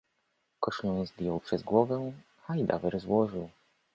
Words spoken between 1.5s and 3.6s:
głowę, hajdawery złożył